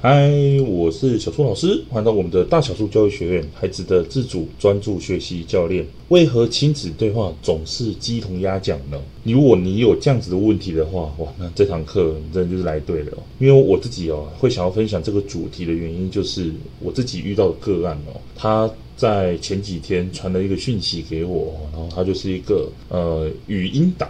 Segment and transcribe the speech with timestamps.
[0.00, 0.30] 嗨，
[0.64, 5.84] 我是小树老师，欢迎到我们的大小树教育学院，孩子的自主专注学习教练。
[6.10, 9.02] 为何亲子对话总是鸡同鸭讲呢？
[9.24, 13.12] 如果你有这样子的问题的话，哇，那这堂课你真的就是来对了。
[13.40, 24.08] 因为我自己哦，会想要分享这个主题的原因，就是我自己遇到的个案哦，他在前几天传了一个讯息给我，然后他就是一个呃语音档。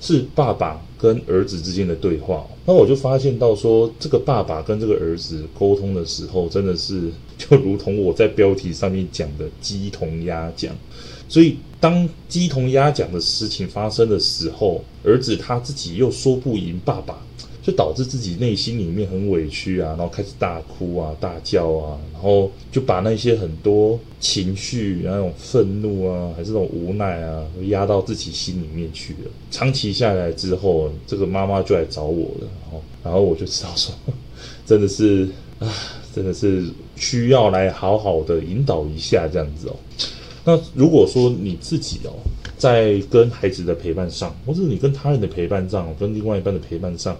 [0.00, 10.74] 是爸爸跟儿子之间的对话，那我就发现到说，这个爸爸跟这个儿子沟通的时候，真的是就如同我在标题上面讲的鸡同鸭讲。
[11.28, 17.22] 所以，当鸡同鸭讲的事情发生的时候，儿子他自己又说不赢爸爸。
[17.62, 29.30] 就导致自己内心里面很委屈啊，然后开始大哭啊、大叫啊，然后就把那些很多情绪，那种愤怒啊，还是那种无奈啊，压到自己心里面去了。
[29.50, 33.94] 长期下来之后，这个妈妈就来找我了，然后，然后我就知道说，
[34.64, 35.68] 真的是啊，
[36.14, 36.64] 真的是
[36.96, 39.76] 需要来好好的引导一下这样子哦。
[40.42, 42.12] 那如果说你自己哦，
[42.56, 47.14] 在跟孩子的陪伴上，或者你跟他人的陪伴上，跟另外一半的陪伴上，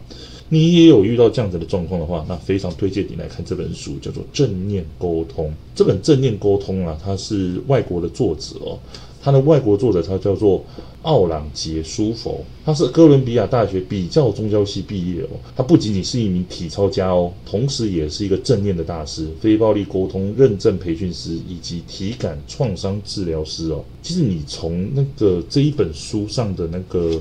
[0.52, 5.46] 你也有遇到这样子的状况的话，那非常推荐你来看这本书，叫做《正念沟通》。
[5.76, 8.78] 这本《正念沟通》啊，它是外国的作者哦，
[9.22, 10.64] 他的外国作者他叫做
[11.02, 15.28] 奥朗杰舒佛，他是哥伦比亚大学比较宗教系毕业哦。
[15.54, 23.84] 他不仅仅是一名体操家哦，同时也是一个正念的大师、非暴力沟通认证培训师以及体感创伤治疗师哦。
[24.02, 27.20] 其实你从那个这一本书上的那个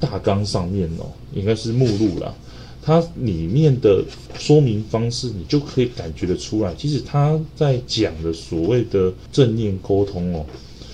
[0.00, 2.34] 大纲上面哦，应该是目录啦。
[2.84, 4.04] 它里面的
[4.38, 6.74] 说明方式，你就可以感觉得出来。
[6.74, 10.44] 其实他在讲的所谓的正念沟通哦，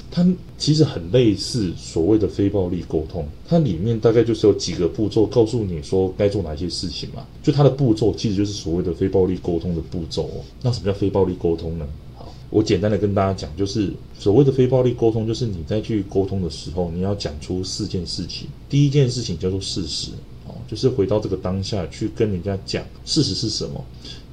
[0.08, 0.24] 它
[0.56, 3.26] 其实很类似所谓的非暴力沟通。
[3.48, 7.26] 它里面大概就是有几个步骤，告诉你说该做哪些事情嘛。
[7.42, 10.44] 就它的步骤其实就是所谓的非暴力沟通的步骤哦。
[10.62, 11.84] 那什么叫非暴力沟通呢？
[12.16, 18.46] 好，我简单的跟大家讲，就是所谓的非暴力沟通，就是你在去沟通的时候，你要讲出四件事情。
[18.68, 20.12] 第一件事情叫做事实。
[20.70, 23.84] 就是回到这个当下去跟人家讲事实是什么。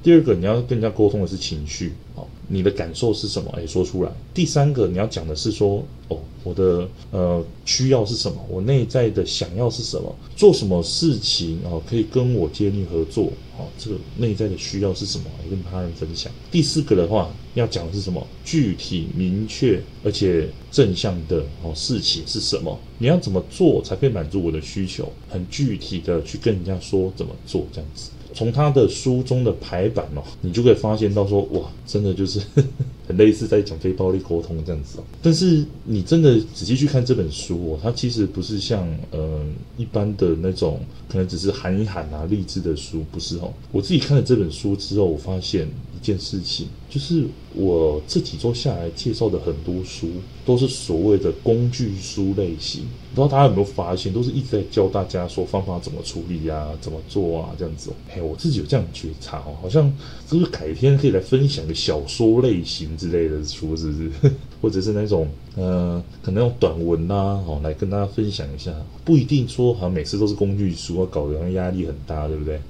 [0.02, 3.52] 第二个，你要跟人家沟通的是情绪，哦，你的感受是什么？
[3.56, 4.12] 哎，说出来。
[4.32, 8.38] 第三个，你要讲的是说，哦，我的呃需要是什么？
[8.48, 10.14] 我内在的想要是什么？
[10.36, 13.32] 做什么事情哦，可以跟我建立合作？
[13.58, 15.24] 哦，这个内在的需要是什么？
[15.42, 16.32] 来跟他人分享。
[16.48, 18.24] 第四个的话，要讲的是什么？
[18.44, 22.78] 具体、明确而且正向的哦事情是什么？
[22.98, 25.12] 你要怎么做才可以满足我的需求？
[25.28, 28.10] 很具体的去跟人家说怎么做，这样子。
[28.38, 32.40] 从他的书中的排版哦，你就可以发现到说，哇，真的就是
[33.08, 35.02] 很类似在讲非暴力沟通这样子哦。
[35.20, 39.44] 但是你真的仔细去看这本书哦，它其实不是像呃
[39.76, 40.78] 一般的那种，
[41.08, 43.52] 可能只是喊一喊啊励志的书，不是哦。
[43.72, 45.68] 我自己看了这本书之后，我发现。
[45.98, 50.08] 一件事情，就是我这几周下来介绍的很多书，
[50.44, 52.82] 都是所谓的工具书类型。
[53.14, 57.90] 不知道大家有没有发现，都是一直在教大家说方法怎么处理呀、啊，怎么做啊，这样子。
[58.14, 59.92] 哎，我自己有这样觉察哦，好像
[60.28, 63.92] 是不是改天可以来分享个小说类型之类的书，是不
[64.28, 64.32] 是？
[64.60, 68.72] 或者是那种呃，可能用短文呐、啊，哦，来跟大家分享一下。
[69.04, 72.60] 不一定说好像每次都是工具书，搞得好像压力很大，对不对？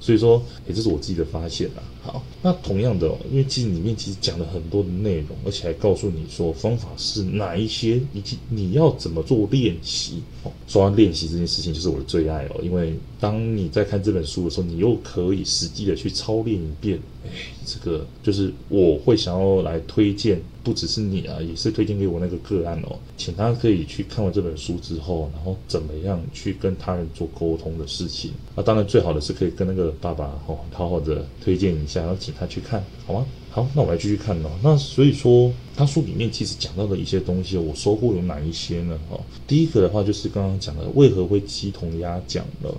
[0.00, 1.82] 所以说，也这是我自己的发现啦。
[2.02, 10.22] 好，那同样的，因为其实里面其实讲了很多的内容，而且还告诉你说方法是哪一些，以及你要怎么做练习。
[10.42, 12.60] 哦，说完练习这件事情，就是我的最爱哦。
[12.62, 16.98] 因为当你在看这本书的时候，你又可以实际的去操练一遍。
[17.26, 17.28] 哎，
[17.66, 28.32] 这个就是我会想要来推荐，不只是你啊，也是推荐给我那个个案哦，请他可以去看完这本书之后，然后怎么样去跟他人做沟通的事情。
[28.54, 32.00] 那当然最好的是可以跟那个爸爸哦，好好的推荐一下。
[32.00, 33.26] 然后请他去看好吗？
[33.50, 34.50] 好，那我来继续看哦。
[34.62, 38.98] 那所以说，他书里面其实讲到的一些东西，我收获有哪一些呢？
[39.10, 42.72] 哦，第一个的话就是刚刚讲的，为何会鸡同鸭讲了。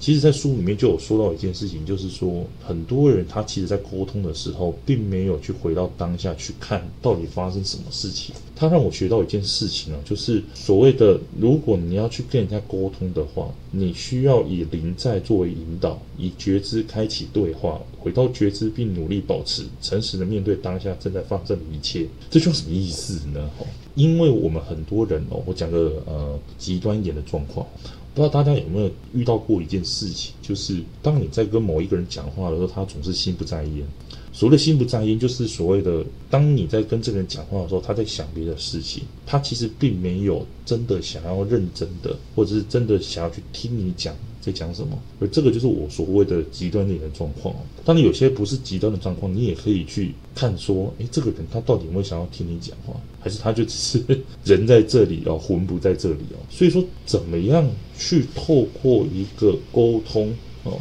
[0.00, 8.34] 其实，在书里面就有说到一件事情，就是说，很多人他其实在沟通的时候，并没有去回到当下去看到底发生什么事情。
[8.56, 22.06] 他让我学到一件事情啊，就是所谓的，如果你要去跟人家沟通的话，你需要以临在作为引导，以觉知开启对话，回到觉知并努力保持诚实的面对当下正在发生的一切。
[22.30, 23.50] 这叫什么意思呢？
[23.96, 27.66] 因为我们很多人哦，我讲个呃极端一点的状况。
[28.14, 33.86] 不知道大家有没有遇到过一件事情，就是当你在跟某一个人讲话的时候，他总是心不在焉。
[34.32, 44.98] 所谓的心不在焉，就是所谓的当你在跟这个人讲话的时候，他在想别的事情，他其实并没有真的想要认真的，或者是真的想要去听你讲在讲什么。
[45.20, 47.54] 而这个就是我所谓的极端点的状况。
[47.84, 54.02] 当然，有些不是极端的状况，你也可以去看说，诶，这个人他到底有没有想要听你讲话，还是他就只是
[54.44, 56.38] 人在这里哦，魂不在这里哦。
[56.48, 60.32] 所以说，怎么样去透过一个沟通
[60.64, 60.78] 哦，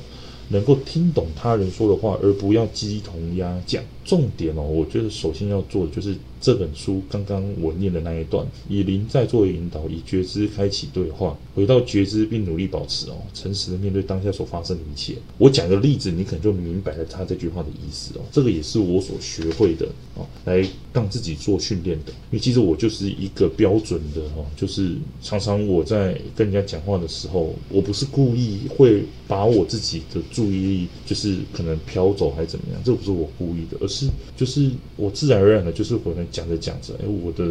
[0.50, 3.84] 能够听懂他人说的话，而不要鸡同鸭讲。
[4.06, 15.15] 重点哦，我觉得首先要做的就是这本书刚刚我念的那一段，以临在作为引导，以觉知开启对话，回到觉知并努力保持哦，诚实的面对当下所发生的一切。
[15.38, 18.21] 我讲个例子，你可能就明白了他这句话的意思哦。
[18.31, 22.12] 这个也是我所学会的哦，来让自己做训练的。
[22.31, 34.07] 因为其实我就是一个标准的哦，就是常常我在跟人家讲话的时候，我不是故意会把我自己的注意力就是可能飘走还是怎么样，这不是我故意的，而是。
[34.38, 37.46] 就是我自然而然的，就是可能讲着讲着，哎，我的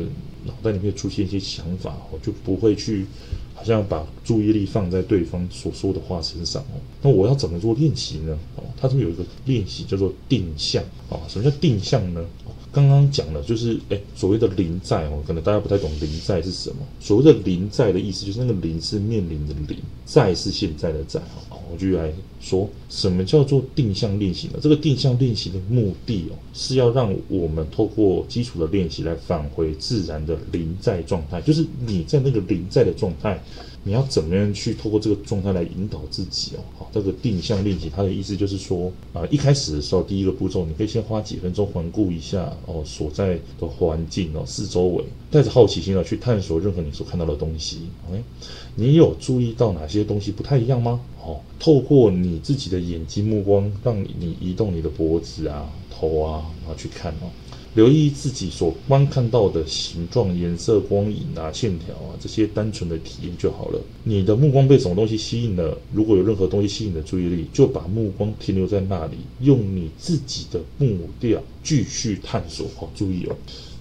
[0.45, 3.07] 脑袋里面出现一些想法，我就不会去，
[3.55, 6.81] 好像把注意力放在对方所说的话身上哦。
[7.03, 8.39] 那我要怎么做练习呢？
[8.57, 11.21] 哦，它这边有一个练习叫做定向啊。
[11.29, 12.25] 什么叫定向呢？
[12.71, 16.77] 刚刚讲了，就是哎，所谓的临在哦，可能大家不太懂临在是什么。
[17.01, 21.19] 所谓的临在的意思，就是那个临是面临的临，在是现在的在
[21.51, 24.55] 哦我就来说，什么叫做定向练习呢？
[24.61, 31.41] 这个定向练习的目的哦，是要让我们透过基础的练习来返回自然的临在状态。
[31.41, 33.43] 就是你在那个临在的状态，
[33.85, 36.61] 你要怎么样去透过这个状态来引导自己哦？
[36.79, 47.81] 好，这个定向练习，它的意思就是说啊，一开始的时候，第一个步骤，你可以先花几分钟环顾一下哦，所在的环境哦，四周围，带着好奇心啊去探索任何你所看到的东西。
[48.09, 48.23] OK，
[48.75, 51.01] 你有注意到哪些东西不太一样吗？
[51.23, 57.29] 哦，透过你自己的眼睛目光，让你，移动你的脖子啊、头啊，然后去看哦，
[57.75, 63.79] 留意自己所观看到的形状、颜色、光影啊、线条啊，这些单纯的体验就好了。
[64.05, 65.77] 你的目光被什么东西吸引了？
[65.93, 72.67] 如果有任何东西吸引你的注意力，就把目光停留在那里，用你自己的目标继续探索。
[72.79, 73.37] 好，注意哦。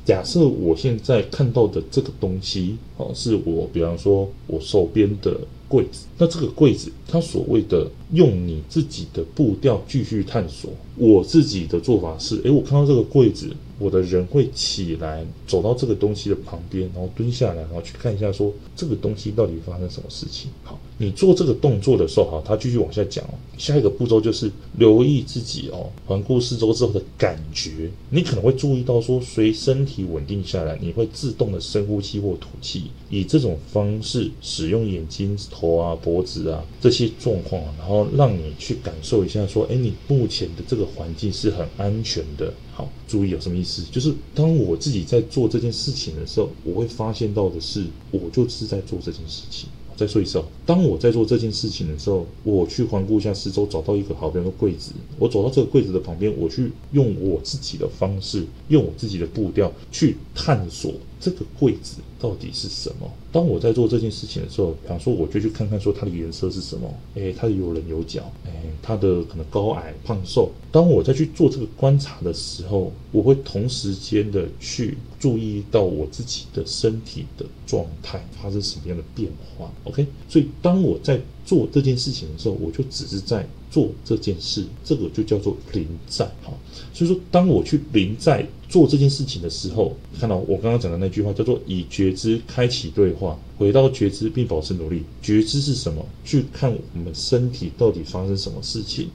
[0.08, 5.38] 假设我现在看到的这个东西，哦，是我，比方说我手边的。
[5.68, 10.72] 柜子，那这个柜子，它所谓的用你自己的步调继续探索。
[10.96, 20.50] 我自己的做法是，诶，我看到这个柜子，我的人会起来，走到这个东西的旁边，然后蹲下来，然后去看一下，说这个东西到底发生什么事情。
[20.64, 23.36] 好，你做这个动作的时候，哈，他继续往下讲哦。
[23.60, 27.92] 下一个步骤就是留意自己哦，环顾四周之后的感觉。
[28.10, 35.38] 你可能会注意到说，随身体稳定下来，你会自动的深呼吸或吐气，以这种方式使用眼睛。
[35.60, 42.54] 头啊，脖子啊，这些状况，然后让你去感受一下，说，哎，你目前的这个环境是很安全的。
[42.72, 43.82] 好，注意有什么意思？
[43.92, 49.68] 就是当我自己在做这件事情的时候，我会发现到的是，我就是在做这件事情。
[49.96, 63.12] 再说一次哦，当我在做这件事情的时候，我去环顾一下四周，找到一个好，比如说柜子，我走到这个柜子的旁边，我去用我自己的方式，用我自己的步调去探索这个柜子到底是什么。
[63.32, 70.52] 当我在做这件事情的时候，比方说，我就去看看说它的颜色是什么，诶，它有棱有角，诶，它的可能高矮胖瘦。
[70.72, 79.72] 当我再去做这个观察的时候，我会同时间的去注意到我自己的身体的状态发生什么样的变化。
[79.84, 86.26] OK，所以当我在做这件事情的时候，我就只是在做这件事，这个就叫做临在。
[86.44, 86.52] 哈，
[86.94, 95.04] 所以说，当我去临在做这件事情的时候，看到我刚刚讲的那句话叫做以觉知开启对话，回到觉知并保持努力。
[95.22, 96.06] 觉知是什么？
[96.26, 99.08] 去看我们身体到底发生什么事情。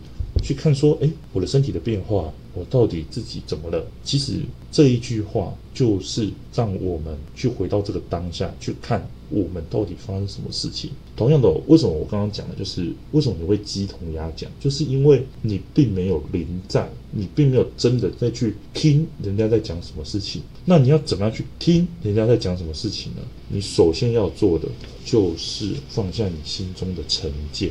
[0.42, 3.86] 去看说，诶，我的身体的变化，我到底自己怎么了？
[4.02, 4.40] 其实
[4.70, 10.90] 这一句话就是让我们去回到这个当下，去看我们到底发生什么事情。
[11.14, 20.42] 同样的，为什么我刚刚讲的就是为什么你会鸡同鸭讲，就是因为你并没有临在，你并没有真的再去听人家在讲什么事情。
[20.64, 23.18] 那你要怎么样去听人家在讲什么事情呢？
[23.48, 24.66] 你首先要做的
[25.04, 27.70] 就是放下你心中的成见。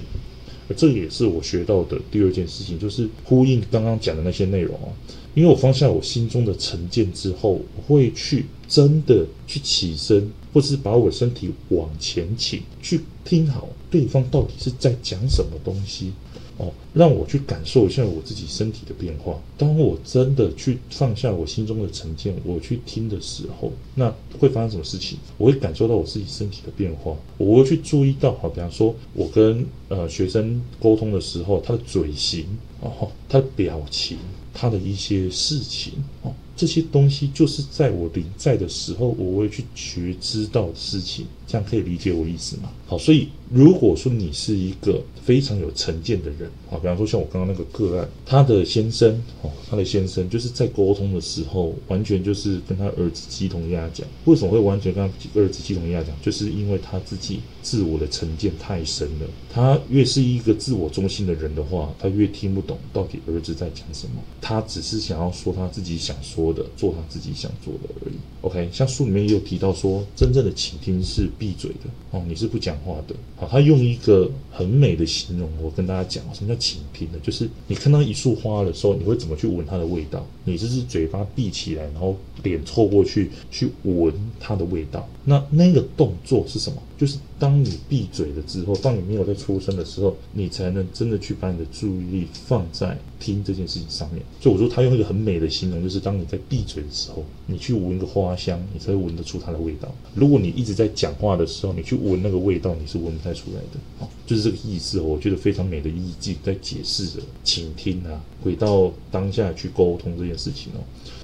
[0.70, 4.88] 而这也是我学到的第二件事情，就是呼应刚刚讲的那些内容啊。
[5.34, 16.12] 因为我放下我心中的成见之后，我会去真的去起身，或是把我身体往前倾，去听好对方到底是在讲什么东西。
[16.58, 19.40] 哦，让我去感受一下我自己身体的变化。
[19.58, 25.18] 当我真的去放下我心中的成见，我去听的时候，那会发生什么事情？
[25.40, 27.16] 我会感受到我自己身体的变化。
[27.38, 32.46] 我会去注意到，好，比方说，我跟呃学生沟通的时候，他的嘴型，
[32.82, 34.18] 哦，他的表情，
[34.54, 36.32] 他的一些事情，哦。
[36.62, 41.26] 这些东西就是在我临在的时候，我会去觉知到的事情。
[41.52, 42.72] 这样可以理解我意思吗？
[42.88, 54.08] 好，所以如果说你是一个非常有成见的人，好，比方说像我刚刚那个个案，他的先生，哦，他的先生就是在沟通的时候，完全就是跟他儿子鸡同鸭讲。
[54.24, 56.16] 为什么会完全跟他儿子鸡同鸭讲？
[56.22, 59.28] 就是因为他自己自我的成见太深了。
[59.54, 64.22] 他越是一个自我中心的人的话，他越听不懂到底儿子在讲什么。
[64.40, 68.16] 他只是想要说他自己想说的，做他自己想做的而已。
[68.40, 71.30] OK，像书里面也有提到说，真正的倾听是。
[71.42, 73.16] 闭嘴的哦，你是不讲话的。
[73.36, 77.18] 好，他用一个很美的形容，我跟大家讲，什么叫倾听呢？
[77.24, 80.24] 就是你看到一束花的时候，你会怎么去闻它的味道？
[80.44, 85.10] 你就是嘴巴闭起来，然后脸凑过去去闻它的味道。
[85.24, 86.82] 那那个动作是什么？
[86.98, 94.24] 就是当你闭嘴了之后，当你没有在出声的时候，你才能真的去把你的注意力放在听这件事情上面。
[94.40, 99.94] 所以我说他用一个很美的形容，就是当你在闭嘴的时候，你去闻个花香，你才会闻得出它的味道。
[100.16, 104.08] 如果你一直在讲话的时候，你去闻那个味道，你是闻不太出来的。
[104.26, 105.00] 就是这个意思。
[105.02, 110.82] 我觉得非常美的意境在解释着倾听啊，回到当下去沟通这件事情哦。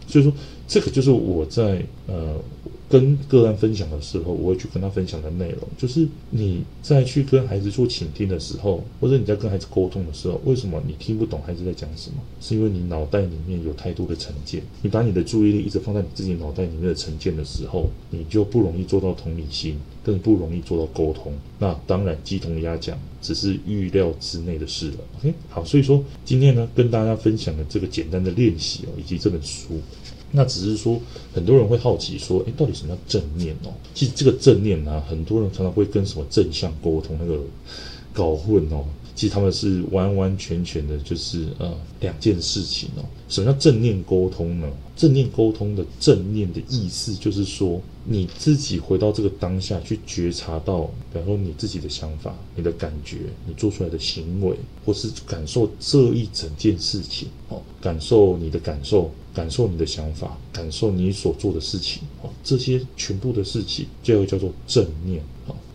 [0.08, 0.32] 所以说，
[0.68, 2.36] 这个就是我在呃。
[2.90, 12.16] 跟个案分享的时候，我会去跟他分享的内容，就是你在去跟孩子做倾听的时候，或者你在跟孩子沟通的时候，为什么你听不懂孩子在讲什么？
[12.40, 21.34] 是因为你脑袋里面有太多的成见，你把你的注意力一直放在你自己脑袋里面的成见的时候，你就不容易做到同理心，更不容易做到沟通。
[21.60, 24.98] 那当然，鸡同鸭讲只是预料之内的事了。
[25.20, 29.82] OK，好，所以说今天呢，跟大家分享的这个简单的练习哦，以及这本书。
[30.32, 31.00] 那只是说，
[31.34, 33.72] 很多人会好奇说，诶，到底什么叫正念哦？
[33.94, 37.40] 其实这个正念呢、啊，很多人常常会跟什么正向沟通那个
[38.14, 38.84] 搞混哦。
[39.16, 43.04] 其实他们是完完全全的，就是呃两件事情哦。
[43.28, 44.68] 什么叫正念沟通呢？
[44.96, 59.12] 正念沟通的正念的意思就是说，你自己回到这个当下去觉察到，比方说你自己的想法、你的感觉、你做出来的行为，或是感受这一整件事情哦，感受你的感受。
[59.34, 65.22] 感受你的想法，感受你所做的事情，哦，这些全部的事情，就叫做正念，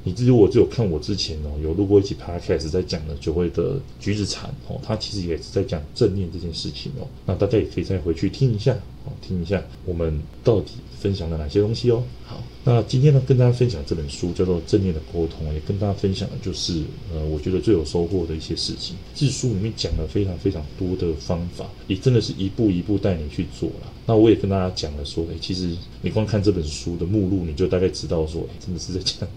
[0.04, 8.72] 你如果只有看我之前哦，有录过一期 podcast 在讲的九位的橘子禅，哦，他其实也是在讲正念这件事情哦，那大家也可以再回去听一下，
[9.04, 12.42] 哦，听一下我们到底分享了哪些东西哦，好。
[12.64, 16.80] 那今天呢，跟大家分享这本书叫做《正念的沟通》，也跟大家分享的就是，
[17.12, 18.94] 呃，我觉得最有收获的一些事情。
[19.16, 23.92] 这书里面讲了非常非常多的方法，也真的是一步一步带你去做了。
[24.06, 29.28] 那我也跟大家讲了说，诶，其实你光看这本书的目录，你就大概知道说，诶，真的是在讲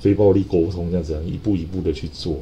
[0.00, 2.40] 非暴力沟通这样子，一步一步的去做。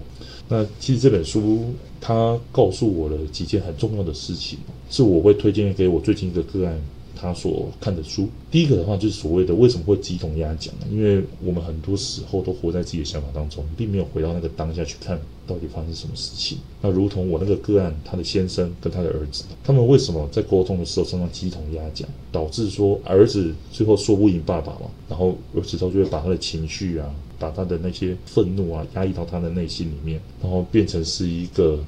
[0.48, 1.66] 那其实这本书
[2.00, 6.80] 它告诉我了几件很重要的事情，是我会推荐给我最近一个个案。
[7.20, 10.86] 他所看的书，第一个的话就是所谓的为什么会鸡同鸭讲呢？
[10.90, 16.58] 因为我们很多时候都活在自己的想法当中，并没有回到那个当下去看到底发生什么事情。
[16.80, 24.90] 那如同我那个个案，他的先生跟他的儿子，他们为什么在沟通的时候常常鸡同鸭讲，导致说儿子最后说不赢爸爸嘛？
[25.08, 31.80] 然后儿子他就会把他的情绪啊，把他的那些愤怒啊压抑到他的内心里面，然后变成是一个。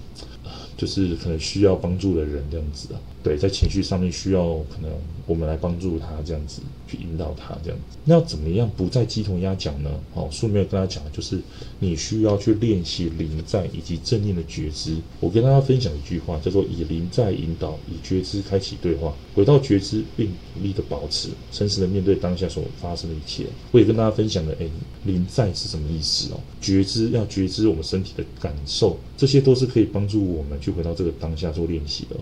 [0.76, 4.90] 就是可能需要帮助的人这样子啊，对，在情绪上面需要可能
[5.26, 7.98] 我们来帮助他这样子，去引导他这样子。
[8.04, 9.90] 那要怎么样不再鸡同鸭讲呢？
[10.14, 11.38] 好，书没有跟他讲的就是
[11.78, 14.96] 你需要去练习临在以及正念的觉知。
[15.20, 23.44] 我跟大家分享一句话，叫做以临在引导，以觉知开启对话，回到觉知并努力的保持，诚实的面对当下所发生的一切。
[23.70, 24.66] 我也跟大家分享了，哎，
[25.04, 26.40] 临在是什么意思哦？
[26.62, 30.70] 觉知要觉知我们身体的感受，这些都是可以帮助我们去。
[30.70, 32.14] 回到这个当下做练习的。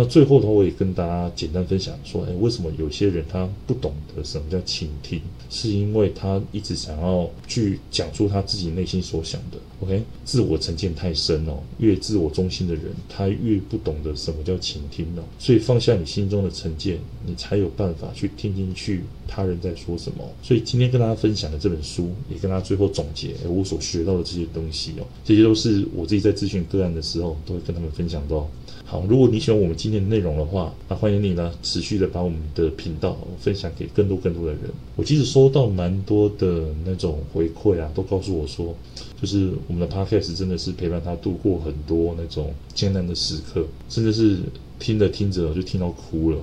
[0.00, 5.20] 那最后的话，我也跟大家简单分享说，哎，为什么有些人他不懂得什么叫倾听？
[5.50, 9.58] 是因为他一直想要去讲出他自己内心所想的。
[9.80, 15.22] OK，自我成见太深哦，越自我中心的人，他越不懂得什么叫倾听哦。
[15.36, 20.24] 所以放下你心中的成见，你才有办法去听进去他人在说什么。
[20.44, 28.48] 所以今天跟大家分享的这本书，也跟大家最后总结我所学到的这些东西哦，这些都是我自己在咨询个案的时候都会跟他们分享到。
[28.84, 34.64] 好，如果你喜欢我们今今天的内容的话，那欢迎你呢持续的把我们的频道分享给更多更多的人。
[34.96, 38.74] 我其实收到蛮多的那种回馈啊，都告诉我说，
[39.18, 44.36] 就是我们的 podcast 真的是陪伴他度过很多那种艰难的时刻，甚至是
[44.78, 46.38] 听着听着就听到哭了。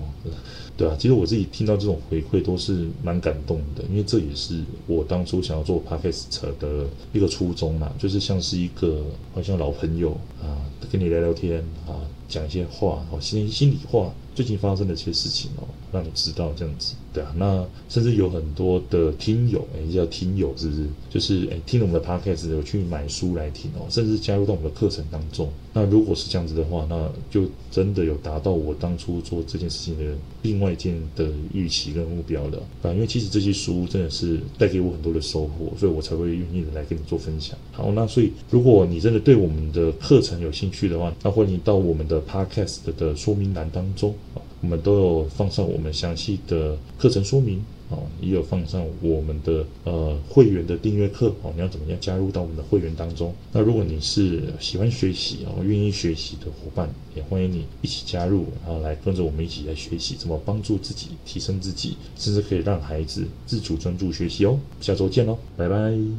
[0.78, 9.04] 对啊，其实我自己听到这种回馈都是蛮感动的，因为这也是我当初想要做 podcast 的一个初衷嘛，就是像是一个
[9.34, 10.60] 好像老朋友啊，
[10.92, 11.96] 跟你聊聊天啊。
[12.28, 16.96] 讲一些话哦，心心里话，最近发生的一些事情哦，让你知道这样子。
[17.14, 20.88] 对啊，那甚至有很多的听友，哎，叫听友是不是？
[21.08, 25.48] 就是哎，听了我们的 podcast 有去买书来听哦，甚至加入到我们的课程当中。
[25.72, 32.58] 那如果是这样子的话，那就真的有达到我当初做这件事情的另外一件的预期跟目标的。
[32.82, 37.58] 啊，因为其实这些书真的是带给我很多的收获，所以我才会愿意的来跟你做分享。
[37.72, 44.42] 好，那所以如果你真的对我们的课程有兴趣的话，那欢迎到我们的 podcast 的说明栏当中啊。
[44.62, 53.34] 我们都有放上我们详细的课程说明哦，也有放上我们的呃会员的订阅课哦，你要怎么样加入到我们的会员当中？
[53.52, 64.60] 那如果你是喜欢学习哦，愿意学习的伙伴，也欢迎你一起加入，然后来跟着我们一起来学习，怎么帮助自己提升自己，甚至可以让孩子自主专注学习哦。
[64.82, 66.16] 下周见喽，拜拜。